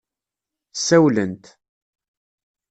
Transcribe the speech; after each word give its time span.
Ssawlent. 0.73 1.45